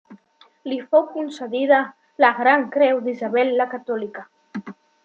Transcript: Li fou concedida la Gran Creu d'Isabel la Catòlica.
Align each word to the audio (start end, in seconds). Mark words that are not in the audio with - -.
Li 0.71 0.79
fou 0.95 1.03
concedida 1.17 1.83
la 2.27 2.33
Gran 2.41 2.67
Creu 2.79 3.05
d'Isabel 3.09 3.57
la 3.63 3.71
Catòlica. 3.77 4.31